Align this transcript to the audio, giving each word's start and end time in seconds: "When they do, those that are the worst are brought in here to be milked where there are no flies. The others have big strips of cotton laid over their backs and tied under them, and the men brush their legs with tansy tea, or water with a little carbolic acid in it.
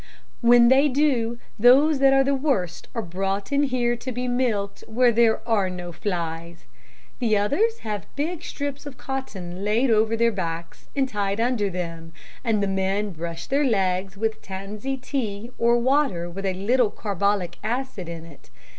"When 0.41 0.69
they 0.69 0.89
do, 0.89 1.37
those 1.59 1.99
that 1.99 2.11
are 2.11 2.23
the 2.23 2.33
worst 2.33 2.87
are 2.95 3.03
brought 3.03 3.51
in 3.51 3.61
here 3.61 3.95
to 3.97 4.11
be 4.11 4.27
milked 4.27 4.83
where 4.87 5.11
there 5.11 5.47
are 5.47 5.69
no 5.69 5.91
flies. 5.91 6.65
The 7.19 7.37
others 7.37 7.77
have 7.81 8.07
big 8.15 8.41
strips 8.41 8.87
of 8.87 8.97
cotton 8.97 9.63
laid 9.63 9.91
over 9.91 10.17
their 10.17 10.31
backs 10.31 10.87
and 10.95 11.07
tied 11.07 11.39
under 11.39 11.69
them, 11.69 12.13
and 12.43 12.63
the 12.63 12.67
men 12.67 13.11
brush 13.11 13.45
their 13.45 13.63
legs 13.63 14.17
with 14.17 14.41
tansy 14.41 14.97
tea, 14.97 15.51
or 15.59 15.77
water 15.77 16.27
with 16.31 16.47
a 16.47 16.55
little 16.55 16.89
carbolic 16.89 17.59
acid 17.63 18.09
in 18.09 18.25
it. 18.25 18.49